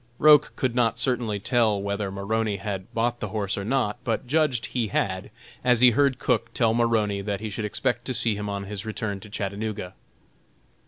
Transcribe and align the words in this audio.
Roch 0.17 0.55
could 0.55 0.73
not 0.73 0.97
certainly 0.97 1.39
tell 1.39 1.79
whether 1.79 2.09
Maroney 2.09 2.57
had 2.57 2.91
bought 2.91 3.19
the 3.19 3.27
horse 3.27 3.55
or 3.55 3.63
not, 3.63 3.99
but 4.03 4.25
judged 4.25 4.65
he 4.65 4.87
had, 4.87 5.29
as 5.63 5.81
he 5.81 5.91
heard 5.91 6.17
Cook 6.17 6.51
tell 6.55 6.73
Maroney 6.73 7.21
that 7.21 7.39
he 7.39 7.51
should 7.51 7.65
expect 7.65 8.05
to 8.05 8.13
see 8.15 8.33
him 8.33 8.49
on 8.49 8.63
his 8.63 8.83
return 8.83 9.19
to 9.19 9.29
Chattanooga. 9.29 9.93